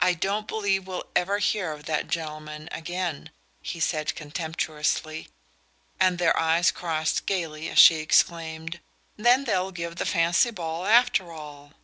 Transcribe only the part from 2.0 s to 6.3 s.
gentleman again," he said contemptuously; and